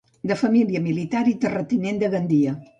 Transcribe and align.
De 0.29 0.37
família 0.39 0.81
militar 0.87 1.23
i 1.33 1.37
terratinent 1.45 2.05
de 2.05 2.13
Gandia. 2.17 2.61